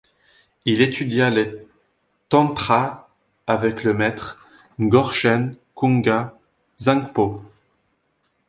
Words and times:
Il 0.65 0.81
étudia 0.81 1.29
les 1.29 1.53
tantras 2.27 3.07
avec 3.45 3.83
le 3.83 3.93
maître 3.93 4.43
Ngorchen 4.79 5.55
Künga 5.75 6.35
Zangpo. 6.79 7.43